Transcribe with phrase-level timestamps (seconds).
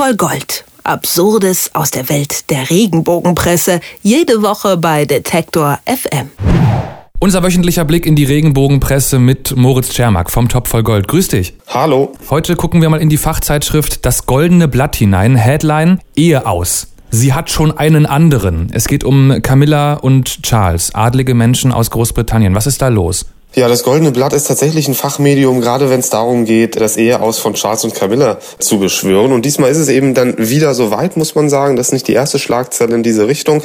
[0.00, 0.64] voll Gold.
[0.82, 3.80] Absurdes aus der Welt der Regenbogenpresse.
[4.00, 6.30] Jede Woche bei Detektor FM.
[7.18, 11.06] Unser wöchentlicher Blick in die Regenbogenpresse mit Moritz Czermak vom Top voll Gold.
[11.06, 11.52] Grüß dich.
[11.68, 12.14] Hallo.
[12.30, 15.36] Heute gucken wir mal in die Fachzeitschrift Das Goldene Blatt hinein.
[15.36, 16.86] Headline Ehe aus.
[17.10, 18.70] Sie hat schon einen anderen.
[18.72, 22.54] Es geht um Camilla und Charles, adlige Menschen aus Großbritannien.
[22.54, 23.26] Was ist da los?
[23.52, 27.40] Ja, das Goldene Blatt ist tatsächlich ein Fachmedium, gerade wenn es darum geht, das Eheaus
[27.40, 29.32] von Charles und Camilla zu beschwören.
[29.32, 31.74] Und diesmal ist es eben dann wieder so weit, muss man sagen.
[31.74, 33.64] Das ist nicht die erste Schlagzeile in diese Richtung.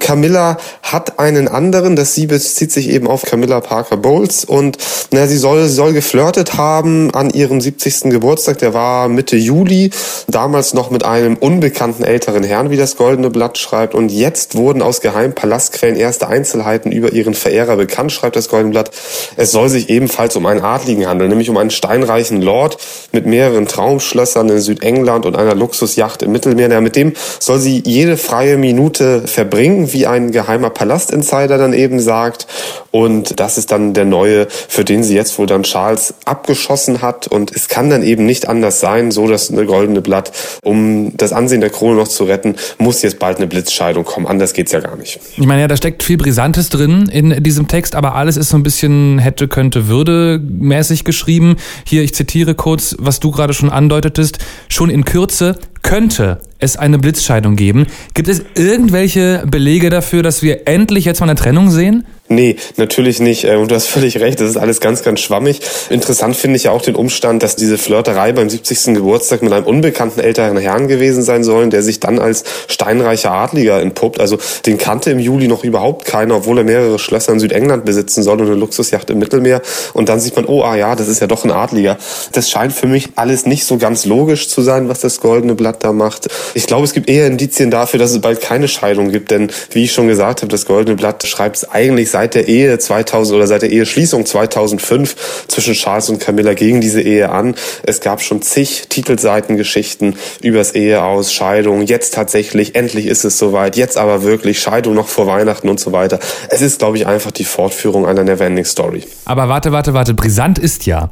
[0.00, 4.44] Camilla hat einen anderen, das sie bezieht sich eben auf Camilla Parker Bowles.
[4.44, 4.76] Und
[5.12, 8.10] na, sie soll, soll geflirtet haben an ihrem 70.
[8.10, 8.58] Geburtstag.
[8.58, 9.92] Der war Mitte Juli,
[10.28, 13.94] damals noch mit einem unbekannten älteren Herrn, wie das Goldene Blatt schreibt.
[13.94, 18.72] Und jetzt wurden aus geheimen Palastquellen erste Einzelheiten über ihren Verehrer bekannt, schreibt das Goldene
[18.72, 18.90] Blatt.
[19.36, 22.78] Es soll sich ebenfalls um einen Adligen handeln, nämlich um einen steinreichen Lord
[23.12, 26.70] mit mehreren Traumschlössern in Südengland und einer Luxusjacht im Mittelmeer.
[26.70, 32.00] Ja, mit dem soll sie jede freie Minute verbringen, wie ein geheimer Palastinsider dann eben
[32.00, 32.46] sagt.
[32.90, 37.26] Und das ist dann der neue, für den sie jetzt wohl dann Charles abgeschossen hat.
[37.26, 41.32] Und es kann dann eben nicht anders sein, so dass eine goldene Blatt, um das
[41.32, 44.26] Ansehen der Krone noch zu retten, muss jetzt bald eine Blitzscheidung kommen.
[44.26, 45.20] Anders geht's ja gar nicht.
[45.36, 48.56] Ich meine, ja, da steckt viel Brisantes drin in diesem Text, aber alles ist so
[48.56, 51.56] ein bisschen hätte, könnte, würde mäßig geschrieben.
[51.84, 54.38] Hier, ich zitiere kurz, was du gerade schon andeutetest.
[54.68, 57.86] Schon in Kürze könnte es eine Blitzscheidung geben.
[58.14, 62.06] Gibt es irgendwelche Belege dafür, dass wir endlich jetzt mal eine Trennung sehen?
[62.28, 63.44] Nee, natürlich nicht.
[63.44, 65.60] Äh, und du hast völlig recht, das ist alles ganz, ganz schwammig.
[65.90, 68.94] Interessant finde ich ja auch den Umstand, dass diese Flirterei beim 70.
[68.94, 73.80] Geburtstag mit einem unbekannten älteren Herrn gewesen sein sollen, der sich dann als steinreicher Adliger
[73.80, 74.20] entpuppt.
[74.20, 78.22] Also den kannte im Juli noch überhaupt keiner, obwohl er mehrere Schlösser in Südengland besitzen
[78.22, 79.60] soll und eine Luxusjacht im Mittelmeer.
[79.92, 81.98] Und dann sieht man, oh ah ja, das ist ja doch ein Adliger.
[82.32, 85.84] Das scheint für mich alles nicht so ganz logisch zu sein, was das Goldene Blatt
[85.84, 86.28] da macht.
[86.54, 89.84] Ich glaube, es gibt eher Indizien dafür, dass es bald keine Scheidung gibt, denn wie
[89.84, 93.46] ich schon gesagt habe, das Goldene Blatt schreibt es eigentlich seit der Ehe 2000 oder
[93.46, 97.54] seit der Eheschließung 2005 zwischen Charles und Camilla gegen diese Ehe an.
[97.82, 101.82] Es gab schon zig Titelseitengeschichten übers Ehe aus, Scheidung.
[101.82, 103.76] Jetzt tatsächlich, endlich ist es soweit.
[103.76, 106.18] Jetzt aber wirklich Scheidung noch vor Weihnachten und so weiter.
[106.48, 109.04] Es ist, glaube ich, einfach die Fortführung einer Neverending Story.
[109.24, 110.14] Aber warte, warte, warte.
[110.14, 111.10] Brisant ist ja,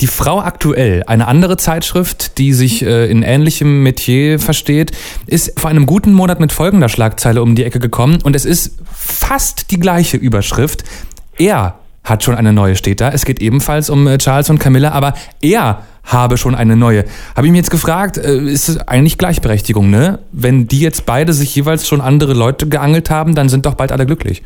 [0.00, 4.92] die Frau aktuell, eine andere Zeitschrift, die sich äh, in ähnlichem Metier versteht,
[5.26, 8.78] ist vor einem guten Monat mit folgender Schlagzeile um die Ecke gekommen und es ist
[8.92, 10.84] fast die gleiche Überschrift.
[11.38, 13.10] Er hat schon eine neue, steht da.
[13.10, 17.04] Es geht ebenfalls um äh, Charles und Camilla, aber er habe schon eine neue.
[17.36, 20.20] Habe ich mir jetzt gefragt, äh, ist es eigentlich Gleichberechtigung, ne?
[20.32, 23.92] Wenn die jetzt beide sich jeweils schon andere Leute geangelt haben, dann sind doch bald
[23.92, 24.42] alle glücklich.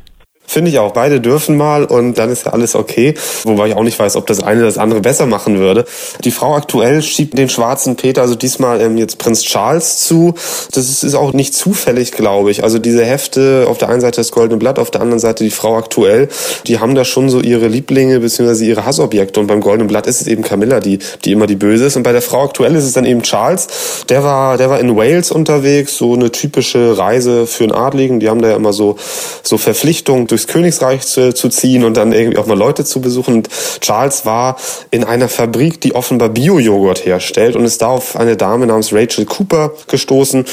[0.47, 0.93] Finde ich auch.
[0.93, 3.15] Beide dürfen mal und dann ist ja alles okay.
[3.44, 5.87] Wobei ich auch nicht weiß, ob das eine das andere besser machen würde.
[6.22, 10.34] Die Frau aktuell schiebt den schwarzen Peter, also diesmal ähm, jetzt Prinz Charles zu.
[10.72, 12.62] Das ist auch nicht zufällig, glaube ich.
[12.62, 15.50] Also diese Hefte, auf der einen Seite das Goldene Blatt, auf der anderen Seite die
[15.50, 16.28] Frau aktuell,
[16.66, 18.65] die haben da schon so ihre Lieblinge bzw.
[18.66, 19.41] ihre Hassobjekte.
[19.41, 21.97] Und beim Goldenen Blatt ist es eben Camilla, die, die immer die Böse ist.
[21.97, 23.66] Und bei der Frau aktuell ist es dann eben Charles.
[24.10, 28.21] Der war, der war in Wales unterwegs, so eine typische Reise für einen Adligen.
[28.21, 28.97] Die haben da ja immer so,
[29.43, 33.34] so Verpflichtungen durchs Königsreich zu, zu ziehen und dann irgendwie auch mal Leute zu besuchen.
[33.34, 33.49] Und
[33.81, 34.56] Charles war
[34.91, 39.27] in einer Fabrik, die offenbar Bio-Joghurt herstellt und ist da auf eine Dame namens Rachel
[39.27, 40.45] Cooper gestoßen.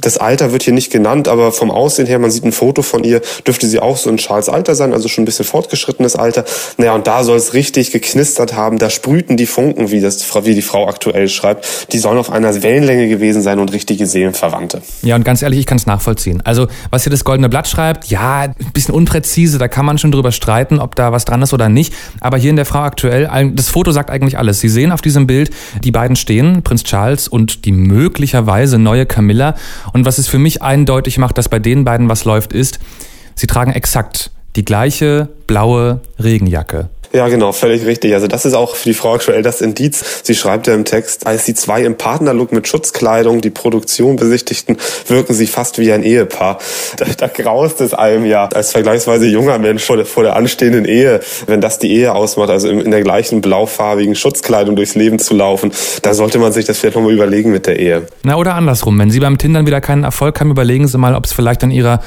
[0.00, 3.02] Das Alter wird hier nicht genannt, aber vom Aussehen her, man sieht ein Foto von
[3.02, 6.44] ihr, dürfte sie auch so in Charles Alter sein, also schon ein bisschen fortgeschrittenes Alter.
[6.76, 10.54] Naja, und da soll es richtig geknistert haben, da sprühten die Funken, wie, das, wie
[10.54, 11.92] die Frau aktuell schreibt.
[11.92, 14.82] Die sollen auf einer Wellenlänge gewesen sein und richtige Seelenverwandte.
[15.02, 16.40] Ja, und ganz ehrlich, ich kann es nachvollziehen.
[16.44, 19.96] Also, was hier das Goldene Blatt schreibt, ja, ein bisschen unpräzise präzise, da kann man
[19.96, 21.94] schon drüber streiten, ob da was dran ist oder nicht.
[22.20, 24.60] Aber hier in der Frau aktuell, das Foto sagt eigentlich alles.
[24.60, 25.50] Sie sehen auf diesem Bild,
[25.82, 29.54] die beiden stehen, Prinz Charles und die möglicherweise neue Camilla.
[29.94, 32.80] Und was es für mich eindeutig macht, dass bei den beiden was läuft, ist,
[33.34, 36.90] sie tragen exakt die gleiche blaue Regenjacke.
[37.14, 38.12] Ja, genau, völlig richtig.
[38.12, 40.20] Also das ist auch für die Frau aktuell das Indiz.
[40.24, 44.78] Sie schreibt ja im Text, als die zwei im Partnerlook mit Schutzkleidung die Produktion besichtigten,
[45.06, 46.58] wirken sie fast wie ein Ehepaar.
[46.96, 50.84] Da, da graust es einem ja als vergleichsweise junger Mensch vor der, vor der anstehenden
[50.84, 55.18] Ehe, wenn das die Ehe ausmacht, also in, in der gleichen blaufarbigen Schutzkleidung durchs Leben
[55.18, 55.72] zu laufen.
[56.02, 58.06] Da sollte man sich das vielleicht nochmal überlegen mit der Ehe.
[58.22, 61.26] Na oder andersrum, wenn Sie beim Tindern wieder keinen Erfolg haben, überlegen Sie mal, ob
[61.26, 62.00] es vielleicht an Ihrer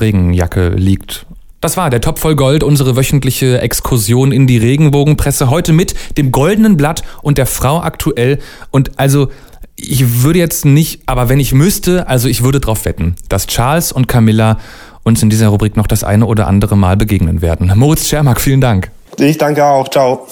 [0.00, 1.26] Regenjacke liegt
[1.64, 5.48] das war der Top voll Gold, unsere wöchentliche Exkursion in die Regenbogenpresse.
[5.48, 8.38] Heute mit dem Goldenen Blatt und der Frau aktuell.
[8.70, 9.28] Und also,
[9.74, 13.92] ich würde jetzt nicht, aber wenn ich müsste, also ich würde drauf wetten, dass Charles
[13.92, 14.58] und Camilla
[15.04, 17.72] uns in dieser Rubrik noch das eine oder andere Mal begegnen werden.
[17.74, 18.90] Moritz Schermack, vielen Dank.
[19.16, 19.88] Ich danke auch.
[19.88, 20.26] Ciao.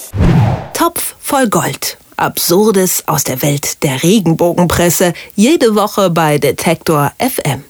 [0.74, 1.96] Topf voll Gold.
[2.18, 5.14] Absurdes aus der Welt der Regenbogenpresse.
[5.34, 7.64] Jede Woche bei Detektor FM.